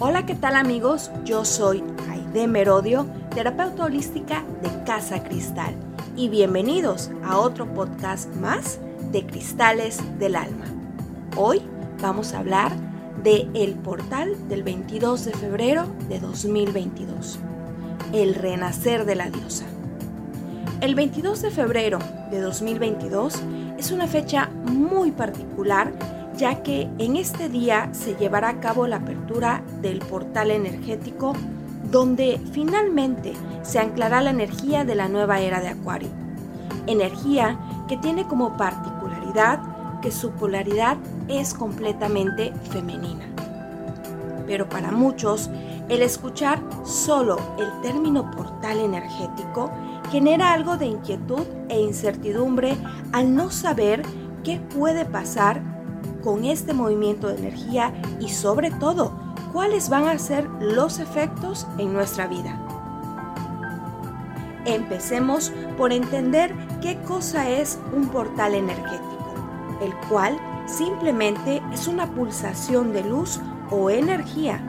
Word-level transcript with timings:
Hola, 0.00 0.26
¿qué 0.26 0.36
tal 0.36 0.54
amigos? 0.54 1.10
Yo 1.24 1.44
soy 1.44 1.82
Aide 2.08 2.46
Merodio, 2.46 3.04
terapeuta 3.34 3.86
holística 3.86 4.44
de 4.62 4.84
Casa 4.84 5.24
Cristal 5.24 5.74
y 6.14 6.28
bienvenidos 6.28 7.10
a 7.24 7.36
otro 7.36 7.66
podcast 7.74 8.32
más 8.36 8.78
de 9.10 9.26
Cristales 9.26 9.98
del 10.20 10.36
Alma. 10.36 10.66
Hoy 11.36 11.62
vamos 12.00 12.32
a 12.32 12.38
hablar 12.38 12.70
de 13.24 13.48
el 13.54 13.74
portal 13.74 14.36
del 14.48 14.62
22 14.62 15.24
de 15.24 15.32
febrero 15.32 15.86
de 16.08 16.20
2022, 16.20 17.40
el 18.12 18.36
renacer 18.36 19.04
de 19.04 19.16
la 19.16 19.30
diosa. 19.30 19.64
El 20.80 20.94
22 20.94 21.42
de 21.42 21.50
febrero 21.50 21.98
de 22.30 22.40
2022 22.40 23.34
es 23.78 23.90
una 23.90 24.06
fecha 24.06 24.48
muy 24.64 25.10
particular 25.10 25.92
ya 26.38 26.62
que 26.62 26.88
en 26.98 27.16
este 27.16 27.48
día 27.48 27.90
se 27.92 28.14
llevará 28.14 28.48
a 28.48 28.60
cabo 28.60 28.86
la 28.86 28.96
apertura 28.96 29.60
del 29.82 29.98
portal 29.98 30.52
energético 30.52 31.32
donde 31.90 32.40
finalmente 32.52 33.32
se 33.62 33.80
anclará 33.80 34.20
la 34.22 34.30
energía 34.30 34.84
de 34.84 34.94
la 34.94 35.08
nueva 35.08 35.40
era 35.40 35.60
de 35.60 35.68
Acuario. 35.68 36.10
Energía 36.86 37.58
que 37.88 37.96
tiene 37.96 38.26
como 38.26 38.56
particularidad 38.56 39.60
que 40.00 40.12
su 40.12 40.30
polaridad 40.30 40.96
es 41.26 41.54
completamente 41.54 42.52
femenina. 42.70 43.26
Pero 44.46 44.68
para 44.68 44.92
muchos, 44.92 45.50
el 45.88 46.02
escuchar 46.02 46.60
solo 46.84 47.38
el 47.58 47.68
término 47.82 48.30
portal 48.30 48.78
energético 48.78 49.72
genera 50.12 50.52
algo 50.52 50.76
de 50.76 50.86
inquietud 50.86 51.42
e 51.68 51.80
incertidumbre 51.80 52.76
al 53.12 53.34
no 53.34 53.50
saber 53.50 54.02
qué 54.44 54.60
puede 54.60 55.04
pasar 55.04 55.77
con 56.22 56.44
este 56.44 56.74
movimiento 56.74 57.28
de 57.28 57.38
energía 57.38 57.92
y 58.20 58.28
sobre 58.28 58.70
todo 58.70 59.12
cuáles 59.52 59.88
van 59.88 60.06
a 60.08 60.18
ser 60.18 60.48
los 60.60 60.98
efectos 60.98 61.66
en 61.78 61.92
nuestra 61.92 62.26
vida. 62.26 62.58
Empecemos 64.64 65.52
por 65.76 65.92
entender 65.92 66.54
qué 66.82 66.98
cosa 67.02 67.48
es 67.48 67.78
un 67.96 68.08
portal 68.08 68.54
energético, 68.54 69.34
el 69.80 69.94
cual 70.08 70.38
simplemente 70.66 71.62
es 71.72 71.88
una 71.88 72.06
pulsación 72.06 72.92
de 72.92 73.02
luz 73.02 73.40
o 73.70 73.90
energía 73.90 74.62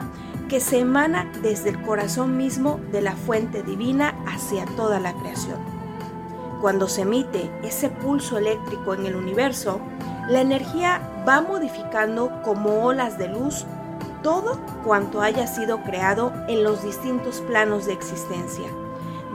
que 0.48 0.60
se 0.60 0.80
emana 0.80 1.30
desde 1.42 1.70
el 1.70 1.82
corazón 1.82 2.36
mismo 2.36 2.80
de 2.90 3.02
la 3.02 3.14
fuente 3.14 3.62
divina 3.62 4.14
hacia 4.26 4.64
toda 4.64 4.98
la 4.98 5.12
creación. 5.12 5.58
Cuando 6.60 6.88
se 6.88 7.02
emite 7.02 7.50
ese 7.62 7.88
pulso 7.88 8.36
eléctrico 8.36 8.94
en 8.94 9.06
el 9.06 9.16
universo, 9.16 9.80
la 10.28 10.40
energía 10.40 11.00
va 11.28 11.40
modificando 11.40 12.42
como 12.42 12.84
olas 12.84 13.18
de 13.18 13.28
luz 13.28 13.66
todo 14.22 14.58
cuanto 14.84 15.22
haya 15.22 15.46
sido 15.46 15.82
creado 15.82 16.32
en 16.48 16.62
los 16.62 16.82
distintos 16.82 17.40
planos 17.42 17.86
de 17.86 17.94
existencia, 17.94 18.68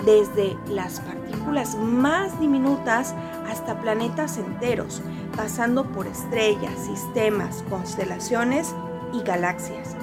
desde 0.05 0.57
las 0.67 0.99
partículas 0.99 1.75
más 1.75 2.39
diminutas 2.39 3.15
hasta 3.49 3.79
planetas 3.81 4.37
enteros, 4.37 5.01
pasando 5.35 5.85
por 5.85 6.07
estrellas, 6.07 6.73
sistemas, 6.85 7.63
constelaciones 7.69 8.75
y 9.13 9.21
galaxias. 9.21 9.95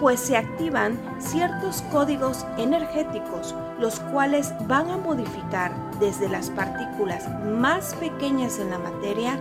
Pues 0.00 0.18
se 0.18 0.36
activan 0.36 0.98
ciertos 1.18 1.82
códigos 1.92 2.46
energéticos, 2.56 3.54
los 3.78 4.00
cuales 4.00 4.52
van 4.66 4.90
a 4.90 4.96
modificar 4.96 5.72
desde 6.00 6.28
las 6.28 6.48
partículas 6.50 7.28
más 7.44 7.94
pequeñas 7.96 8.58
en 8.58 8.70
la 8.70 8.78
materia 8.78 9.38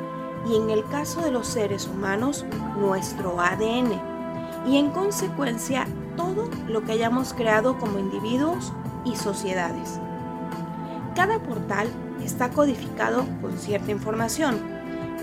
y 0.47 0.55
en 0.55 0.69
el 0.69 0.85
caso 0.85 1.21
de 1.21 1.31
los 1.31 1.47
seres 1.47 1.87
humanos, 1.87 2.45
nuestro 2.77 3.39
ADN 3.39 3.99
y 4.67 4.77
en 4.77 4.89
consecuencia 4.91 5.87
todo 6.15 6.49
lo 6.67 6.83
que 6.83 6.93
hayamos 6.93 7.33
creado 7.33 7.77
como 7.77 7.99
individuos 7.99 8.73
y 9.05 9.15
sociedades. 9.15 9.99
Cada 11.15 11.39
portal 11.39 11.87
está 12.23 12.49
codificado 12.49 13.25
con 13.41 13.57
cierta 13.57 13.91
información. 13.91 14.59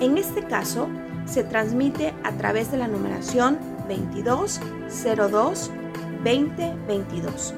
En 0.00 0.19
este 0.19 0.43
caso, 0.44 0.88
se 1.27 1.44
transmite 1.44 2.15
a 2.22 2.33
través 2.33 2.71
de 2.71 2.78
la 2.78 2.88
numeración 2.88 3.59
2202 3.88 5.71
2022, 6.25 7.54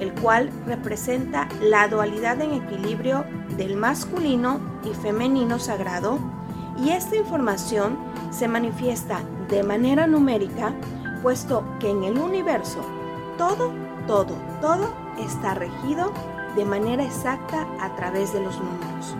el 0.00 0.12
cual 0.14 0.50
representa 0.66 1.48
la 1.60 1.88
dualidad 1.88 2.40
en 2.40 2.52
equilibrio 2.52 3.24
del 3.56 3.76
masculino 3.76 4.60
y 4.84 4.94
femenino 4.94 5.58
sagrado 5.58 6.18
y 6.78 6.90
esta 6.90 7.16
información 7.16 7.96
se 8.30 8.48
manifiesta 8.48 9.20
de 9.48 9.62
manera 9.62 10.06
numérica, 10.06 10.74
puesto 11.22 11.64
que 11.78 11.90
en 11.90 12.04
el 12.04 12.18
universo 12.18 12.84
todo, 13.38 13.72
todo, 14.06 14.34
todo 14.60 14.94
está 15.18 15.54
regido 15.54 16.12
de 16.56 16.64
manera 16.64 17.04
exacta 17.04 17.66
a 17.80 17.94
través 17.96 18.32
de 18.32 18.42
los 18.42 18.56
números. 18.58 19.16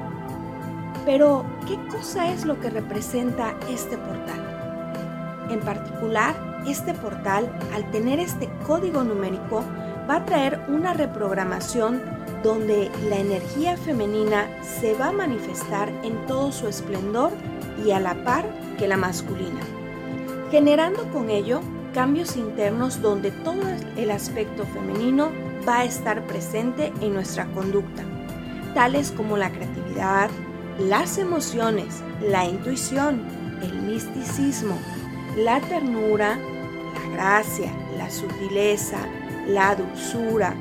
Pero, 1.05 1.45
¿qué 1.67 1.79
cosa 1.89 2.31
es 2.31 2.45
lo 2.45 2.61
que 2.61 2.71
representa 2.71 3.55
este 3.69 3.99
portal? 3.99 5.47
En 5.51 5.61
particular, 5.61 6.35
este 6.67 6.95
portal, 6.95 7.51
al 7.75 7.91
tener 7.91 8.21
este 8.21 8.49
código 8.67 9.03
numérico, 9.03 9.65
va 10.09 10.17
a 10.17 10.25
traer 10.25 10.61
una 10.69 10.95
reprogramación 10.95 12.01
donde 12.43 12.91
la 13.09 13.17
energía 13.17 13.77
femenina 13.77 14.49
se 14.63 14.95
va 14.95 15.09
a 15.09 15.13
manifestar 15.13 15.91
en 16.03 16.27
todo 16.27 16.53
su 16.53 16.69
esplendor 16.69 17.33
y 17.85 17.93
a 17.93 18.01
la 18.01 18.25
par 18.25 18.45
que 18.79 18.89
la 18.89 18.97
masculina, 18.97 19.61
generando 20.51 21.05
con 21.13 21.31
ello 21.31 21.61
cambios 21.95 22.37
internos 22.37 23.01
donde 23.03 23.31
todo 23.31 23.63
el 23.97 24.11
aspecto 24.11 24.65
femenino 24.65 25.31
va 25.67 25.81
a 25.81 25.85
estar 25.85 26.27
presente 26.27 26.93
en 27.01 27.15
nuestra 27.15 27.47
conducta, 27.53 28.03
tales 28.75 29.13
como 29.13 29.37
la 29.37 29.51
creatividad, 29.51 30.31
las 30.79 31.19
emociones, 31.19 32.03
la 32.21 32.45
intuición, 32.45 33.23
el 33.63 33.83
misticismo, 33.83 34.77
la 35.37 35.61
ternura, 35.61 36.39
la 36.95 37.13
gracia, 37.15 37.73
la 37.97 38.11
sutileza, 38.11 38.99
la 39.47 39.75
dulzura, 39.75 40.55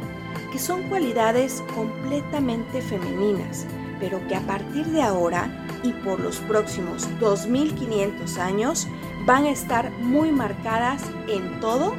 que 0.51 0.59
son 0.59 0.84
cualidades 0.84 1.63
completamente 1.75 2.81
femeninas, 2.81 3.66
pero 4.00 4.25
que 4.28 4.35
a 4.35 4.41
partir 4.41 4.85
de 4.88 5.01
ahora 5.01 5.50
y 5.84 5.94
por 5.94 6.19
los 6.19 6.38
próximos 6.39 7.07
2500 7.19 8.38
años 8.38 8.88
van 9.25 9.45
a 9.45 9.51
estar 9.51 9.91
muy 10.00 10.31
marcadas 10.31 11.03
en 11.28 11.59
todo 11.59 11.94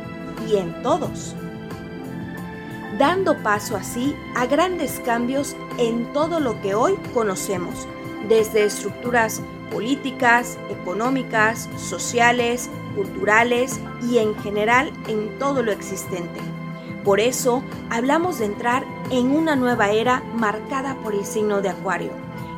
y 0.49 0.57
en 0.57 0.83
todos, 0.83 1.35
dando 2.99 3.37
paso 3.43 3.77
así 3.77 4.15
a 4.37 4.47
grandes 4.47 5.01
cambios 5.05 5.57
en 5.79 6.13
todo 6.13 6.41
lo 6.41 6.61
que 6.61 6.75
hoy 6.75 6.95
conocemos, 7.15 7.89
desde 8.29 8.65
estructuras 8.65 9.43
políticas, 9.71 10.59
económicas, 10.69 11.69
sociales, 11.77 12.69
culturales 12.95 13.81
y 14.03 14.19
en 14.19 14.35
general 14.43 14.93
en 15.09 15.39
todo 15.39 15.63
lo 15.63 15.73
existente. 15.73 16.41
Por 17.05 17.19
eso 17.19 17.63
hablamos 17.91 18.39
de 18.39 18.47
entrar 18.47 18.85
en 19.11 19.35
una 19.35 19.57
nueva 19.57 19.91
era 19.91 20.23
marcada 20.35 20.97
por 21.03 21.15
el 21.15 21.25
signo 21.25 21.61
de 21.61 21.69
Acuario, 21.69 22.13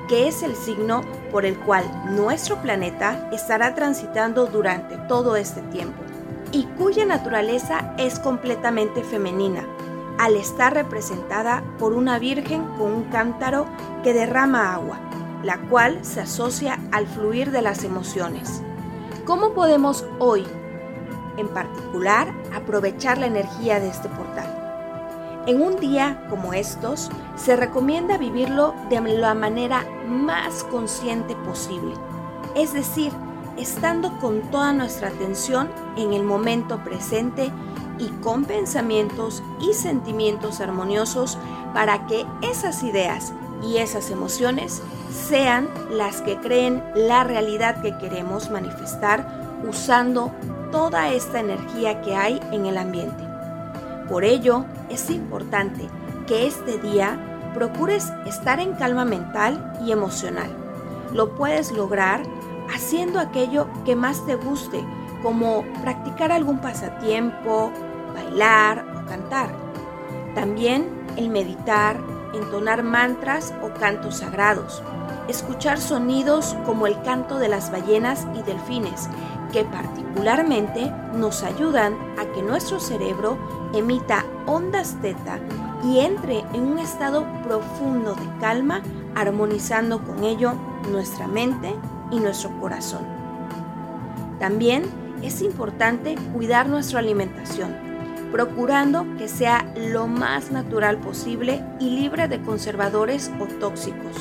que 0.08 0.28
es 0.28 0.42
el 0.42 0.54
signo 0.54 1.02
por 1.32 1.46
el 1.46 1.56
cual 1.56 1.84
nuestro 2.14 2.60
planeta 2.60 3.28
estará 3.32 3.74
transitando 3.74 4.46
durante 4.46 4.98
todo 5.08 5.36
este 5.36 5.62
tiempo 5.62 6.02
y 6.52 6.64
cuya 6.78 7.06
naturaleza 7.06 7.94
es 7.98 8.20
completamente 8.20 9.02
femenina, 9.02 9.66
al 10.18 10.36
estar 10.36 10.74
representada 10.74 11.64
por 11.78 11.94
una 11.94 12.18
virgen 12.18 12.64
con 12.78 12.92
un 12.92 13.04
cántaro 13.04 13.66
que 14.04 14.12
derrama 14.12 14.74
agua, 14.74 14.98
la 15.42 15.58
cual 15.68 16.04
se 16.04 16.20
asocia 16.20 16.78
al 16.92 17.06
fluir 17.06 17.50
de 17.50 17.62
las 17.62 17.82
emociones. 17.82 18.62
¿Cómo 19.24 19.54
podemos 19.54 20.04
hoy, 20.18 20.46
en 21.36 21.48
particular, 21.48 22.32
aprovechar 22.54 23.18
la 23.18 23.26
energía 23.26 23.80
de 23.80 23.88
este 23.88 24.08
portal. 24.08 24.64
En 25.46 25.60
un 25.60 25.76
día 25.76 26.26
como 26.30 26.54
estos, 26.54 27.10
se 27.36 27.54
recomienda 27.54 28.16
vivirlo 28.16 28.74
de 28.88 29.00
la 29.00 29.34
manera 29.34 29.84
más 30.08 30.64
consciente 30.64 31.36
posible, 31.36 31.94
es 32.54 32.72
decir, 32.72 33.12
estando 33.58 34.18
con 34.20 34.40
toda 34.50 34.72
nuestra 34.72 35.08
atención 35.08 35.68
en 35.96 36.12
el 36.12 36.24
momento 36.24 36.82
presente 36.82 37.52
y 37.98 38.08
con 38.22 38.44
pensamientos 38.44 39.42
y 39.60 39.74
sentimientos 39.74 40.60
armoniosos 40.60 41.38
para 41.72 42.06
que 42.06 42.24
esas 42.42 42.82
ideas 42.82 43.32
y 43.62 43.76
esas 43.76 44.10
emociones 44.10 44.82
sean 45.10 45.68
las 45.90 46.20
que 46.22 46.38
creen 46.38 46.82
la 46.94 47.24
realidad 47.24 47.82
que 47.82 47.96
queremos 47.98 48.50
manifestar 48.50 49.60
usando 49.68 50.32
toda 50.74 51.12
esta 51.12 51.38
energía 51.38 52.00
que 52.02 52.16
hay 52.16 52.40
en 52.50 52.66
el 52.66 52.76
ambiente. 52.78 53.22
Por 54.08 54.24
ello, 54.24 54.64
es 54.90 55.08
importante 55.08 55.88
que 56.26 56.48
este 56.48 56.78
día 56.78 57.16
procures 57.54 58.12
estar 58.26 58.58
en 58.58 58.72
calma 58.72 59.04
mental 59.04 59.72
y 59.86 59.92
emocional. 59.92 60.50
Lo 61.12 61.36
puedes 61.36 61.70
lograr 61.70 62.24
haciendo 62.74 63.20
aquello 63.20 63.68
que 63.84 63.94
más 63.94 64.26
te 64.26 64.34
guste, 64.34 64.84
como 65.22 65.62
practicar 65.80 66.32
algún 66.32 66.58
pasatiempo, 66.58 67.70
bailar 68.12 68.84
o 68.96 69.06
cantar. 69.06 69.54
También 70.34 71.06
el 71.16 71.28
meditar, 71.28 72.00
entonar 72.34 72.82
mantras 72.82 73.54
o 73.62 73.72
cantos 73.78 74.16
sagrados, 74.16 74.82
escuchar 75.28 75.78
sonidos 75.78 76.56
como 76.66 76.88
el 76.88 77.00
canto 77.02 77.38
de 77.38 77.46
las 77.46 77.70
ballenas 77.70 78.26
y 78.34 78.42
delfines, 78.42 79.08
que 79.54 79.64
particularmente 79.64 80.92
nos 81.14 81.44
ayudan 81.44 81.94
a 82.18 82.24
que 82.32 82.42
nuestro 82.42 82.80
cerebro 82.80 83.38
emita 83.72 84.24
ondas 84.46 84.96
teta 85.00 85.38
y 85.84 86.00
entre 86.00 86.40
en 86.54 86.62
un 86.64 86.80
estado 86.80 87.24
profundo 87.44 88.16
de 88.16 88.40
calma, 88.40 88.82
armonizando 89.14 90.04
con 90.04 90.24
ello 90.24 90.54
nuestra 90.90 91.28
mente 91.28 91.72
y 92.10 92.18
nuestro 92.18 92.50
corazón. 92.58 93.02
También 94.40 94.82
es 95.22 95.40
importante 95.40 96.16
cuidar 96.32 96.68
nuestra 96.68 96.98
alimentación, 96.98 97.76
procurando 98.32 99.06
que 99.18 99.28
sea 99.28 99.72
lo 99.76 100.08
más 100.08 100.50
natural 100.50 100.98
posible 100.98 101.64
y 101.78 101.90
libre 101.90 102.26
de 102.26 102.42
conservadores 102.42 103.30
o 103.38 103.46
tóxicos, 103.60 104.16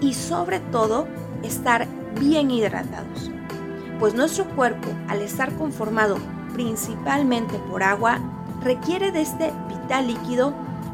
y 0.00 0.14
sobre 0.14 0.60
todo 0.60 1.06
estar 1.42 1.86
bien 2.18 2.50
hidratados, 2.50 3.30
pues 3.98 4.14
nuestro 4.14 4.44
cuerpo, 4.50 4.88
al 5.08 5.22
estar 5.22 5.52
conformado 5.54 6.18
principalmente 6.52 7.58
por 7.70 7.82
agua, 7.82 8.18
requiere 8.62 9.12
de 9.12 9.22
este 9.22 9.52
vital 9.68 10.06
líquido 10.06 10.52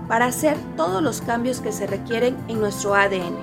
para 0.08 0.26
hacer 0.26 0.56
todos 0.76 1.02
los 1.02 1.20
cambios 1.22 1.60
que 1.60 1.72
se 1.72 1.86
requieren 1.86 2.36
en 2.48 2.60
nuestro 2.60 2.94
ADN, 2.94 3.36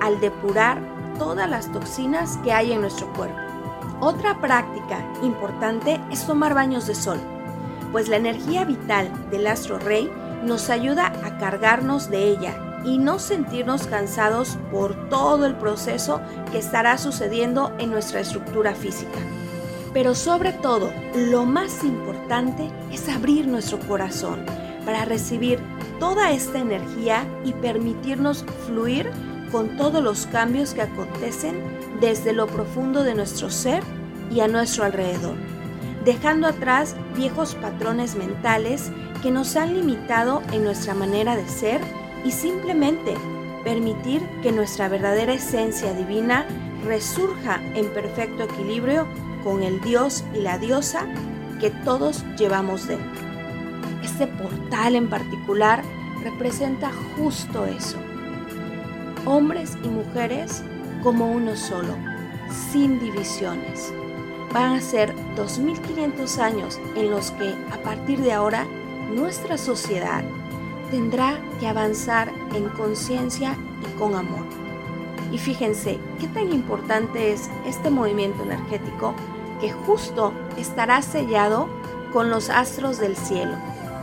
al 0.00 0.20
depurar 0.20 0.80
todas 1.18 1.48
las 1.48 1.70
toxinas 1.72 2.36
que 2.38 2.52
hay 2.52 2.72
en 2.72 2.80
nuestro 2.80 3.12
cuerpo. 3.14 3.38
Otra 4.00 4.40
práctica 4.40 5.04
importante 5.22 6.00
es 6.10 6.24
tomar 6.24 6.54
baños 6.54 6.86
de 6.86 6.94
sol, 6.94 7.18
pues 7.90 8.08
la 8.08 8.16
energía 8.16 8.64
vital 8.64 9.10
del 9.30 9.46
astro 9.46 9.78
rey 9.78 10.10
nos 10.44 10.70
ayuda 10.70 11.06
a 11.24 11.38
cargarnos 11.38 12.08
de 12.10 12.28
ella 12.28 12.67
y 12.88 12.96
no 12.96 13.18
sentirnos 13.18 13.86
cansados 13.86 14.56
por 14.70 15.10
todo 15.10 15.44
el 15.44 15.54
proceso 15.56 16.22
que 16.50 16.58
estará 16.58 16.96
sucediendo 16.96 17.70
en 17.78 17.90
nuestra 17.90 18.20
estructura 18.20 18.74
física. 18.74 19.18
Pero 19.92 20.14
sobre 20.14 20.52
todo, 20.52 20.90
lo 21.14 21.44
más 21.44 21.84
importante 21.84 22.70
es 22.90 23.08
abrir 23.08 23.46
nuestro 23.46 23.78
corazón 23.80 24.40
para 24.86 25.04
recibir 25.04 25.58
toda 26.00 26.32
esta 26.32 26.60
energía 26.60 27.26
y 27.44 27.52
permitirnos 27.52 28.44
fluir 28.66 29.10
con 29.52 29.76
todos 29.76 30.02
los 30.02 30.26
cambios 30.26 30.72
que 30.72 30.82
acontecen 30.82 31.56
desde 32.00 32.32
lo 32.32 32.46
profundo 32.46 33.02
de 33.02 33.14
nuestro 33.14 33.50
ser 33.50 33.82
y 34.30 34.40
a 34.40 34.48
nuestro 34.48 34.84
alrededor, 34.84 35.36
dejando 36.04 36.46
atrás 36.46 36.96
viejos 37.16 37.54
patrones 37.54 38.14
mentales 38.14 38.90
que 39.22 39.30
nos 39.30 39.56
han 39.56 39.74
limitado 39.74 40.42
en 40.52 40.64
nuestra 40.64 40.94
manera 40.94 41.34
de 41.34 41.48
ser 41.48 41.80
y 42.24 42.32
simplemente 42.32 43.14
permitir 43.64 44.22
que 44.42 44.52
nuestra 44.52 44.88
verdadera 44.88 45.34
esencia 45.34 45.92
divina 45.92 46.46
resurja 46.84 47.60
en 47.74 47.88
perfecto 47.92 48.44
equilibrio 48.44 49.06
con 49.44 49.62
el 49.62 49.80
Dios 49.80 50.24
y 50.34 50.40
la 50.40 50.58
diosa 50.58 51.06
que 51.60 51.70
todos 51.70 52.24
llevamos 52.36 52.86
dentro. 52.86 53.28
Este 54.02 54.26
portal 54.26 54.96
en 54.96 55.08
particular 55.08 55.82
representa 56.22 56.90
justo 57.16 57.66
eso. 57.66 57.98
Hombres 59.24 59.76
y 59.84 59.88
mujeres 59.88 60.62
como 61.02 61.30
uno 61.30 61.56
solo, 61.56 61.94
sin 62.70 62.98
divisiones. 62.98 63.92
Van 64.52 64.72
a 64.72 64.80
ser 64.80 65.14
2500 65.36 66.38
años 66.38 66.80
en 66.96 67.10
los 67.10 67.30
que 67.32 67.54
a 67.70 67.82
partir 67.82 68.20
de 68.20 68.32
ahora 68.32 68.66
nuestra 69.14 69.58
sociedad 69.58 70.24
tendrá 70.90 71.38
que 71.60 71.68
avanzar 71.68 72.32
en 72.54 72.68
conciencia 72.70 73.56
y 73.82 73.98
con 73.98 74.14
amor. 74.14 74.44
Y 75.32 75.38
fíjense 75.38 75.98
qué 76.18 76.26
tan 76.28 76.52
importante 76.52 77.32
es 77.32 77.50
este 77.66 77.90
movimiento 77.90 78.42
energético 78.42 79.14
que 79.60 79.70
justo 79.70 80.32
estará 80.56 81.02
sellado 81.02 81.68
con 82.12 82.30
los 82.30 82.48
astros 82.48 82.98
del 82.98 83.16
cielo, 83.16 83.56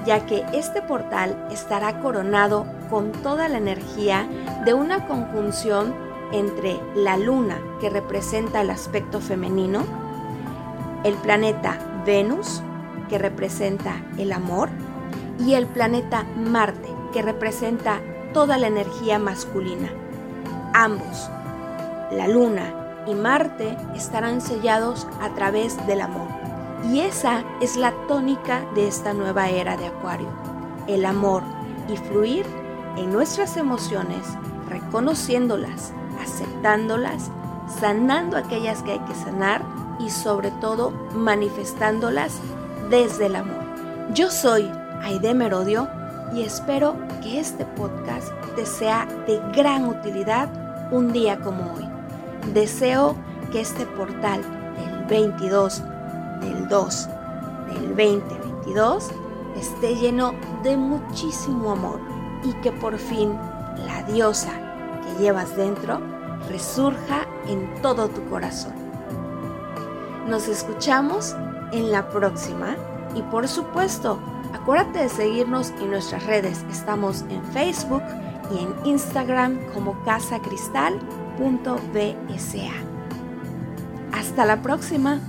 ya 0.05 0.25
que 0.25 0.45
este 0.53 0.81
portal 0.81 1.47
estará 1.51 2.01
coronado 2.01 2.65
con 2.89 3.11
toda 3.11 3.49
la 3.49 3.57
energía 3.57 4.27
de 4.65 4.73
una 4.73 5.07
conjunción 5.07 5.95
entre 6.31 6.79
la 6.95 7.17
luna, 7.17 7.59
que 7.79 7.89
representa 7.89 8.61
el 8.61 8.69
aspecto 8.69 9.19
femenino, 9.19 9.83
el 11.03 11.15
planeta 11.15 12.03
Venus, 12.05 12.61
que 13.09 13.17
representa 13.17 14.03
el 14.17 14.31
amor, 14.31 14.69
y 15.39 15.53
el 15.53 15.67
planeta 15.67 16.25
Marte, 16.35 16.89
que 17.13 17.21
representa 17.21 18.01
toda 18.33 18.57
la 18.57 18.67
energía 18.67 19.19
masculina. 19.19 19.89
Ambos, 20.73 21.29
la 22.11 22.27
luna 22.27 23.03
y 23.07 23.13
Marte, 23.13 23.77
estarán 23.95 24.41
sellados 24.41 25.07
a 25.21 25.29
través 25.29 25.85
del 25.87 26.01
amor. 26.01 26.27
Y 26.91 26.99
esa 26.99 27.43
es 27.61 27.77
la 27.77 27.91
tónica 28.07 28.65
de 28.75 28.87
esta 28.87 29.13
nueva 29.13 29.49
era 29.49 29.77
de 29.77 29.87
Acuario, 29.87 30.29
el 30.87 31.05
amor 31.05 31.43
y 31.87 31.97
fluir 31.97 32.45
en 32.97 33.11
nuestras 33.11 33.57
emociones, 33.57 34.25
reconociéndolas, 34.69 35.93
aceptándolas, 36.21 37.31
sanando 37.79 38.37
aquellas 38.37 38.83
que 38.83 38.93
hay 38.93 38.99
que 38.99 39.15
sanar 39.15 39.63
y 39.99 40.09
sobre 40.09 40.51
todo 40.51 40.91
manifestándolas 41.13 42.39
desde 42.89 43.27
el 43.27 43.35
amor. 43.35 43.63
Yo 44.13 44.29
soy 44.29 44.69
Aide 45.03 45.33
Merodio 45.33 45.87
y 46.33 46.41
espero 46.41 46.95
que 47.21 47.39
este 47.39 47.65
podcast 47.65 48.29
te 48.55 48.65
sea 48.65 49.05
de 49.27 49.41
gran 49.55 49.87
utilidad 49.87 50.49
un 50.91 51.11
día 51.11 51.39
como 51.39 51.73
hoy. 51.73 51.87
Deseo 52.53 53.15
que 53.51 53.61
este 53.61 53.85
portal 53.85 54.41
del 54.75 55.05
22 55.05 55.83
del 56.41 56.67
2 56.67 57.09
del 57.67 57.87
2022 57.89 59.09
esté 59.57 59.95
lleno 59.95 60.33
de 60.63 60.77
muchísimo 60.77 61.71
amor 61.71 61.99
y 62.43 62.53
que 62.61 62.71
por 62.71 62.97
fin 62.97 63.33
la 63.85 64.03
diosa 64.03 64.51
que 65.03 65.23
llevas 65.23 65.55
dentro 65.55 65.99
resurja 66.49 67.27
en 67.47 67.81
todo 67.81 68.07
tu 68.07 68.23
corazón. 68.29 68.73
Nos 70.27 70.47
escuchamos 70.47 71.35
en 71.71 71.91
la 71.91 72.09
próxima 72.09 72.75
y 73.15 73.21
por 73.23 73.47
supuesto, 73.47 74.19
acuérdate 74.53 74.99
de 74.99 75.09
seguirnos 75.09 75.71
en 75.81 75.91
nuestras 75.91 76.25
redes. 76.25 76.65
Estamos 76.71 77.25
en 77.29 77.43
Facebook 77.53 78.03
y 78.51 78.63
en 78.63 78.73
Instagram 78.85 79.59
como 79.73 80.01
casacristal.bsa. 80.03 82.71
Hasta 84.13 84.45
la 84.45 84.61
próxima. 84.61 85.19